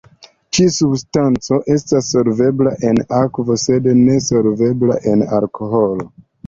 Ĉi-substanco 0.57 1.59
estas 1.75 2.09
solvebla 2.15 2.75
en 2.93 3.05
akvo 3.21 3.61
sed 3.69 3.93
nesolvebla 4.05 5.01
en 5.15 5.29
alkoholo. 5.41 6.15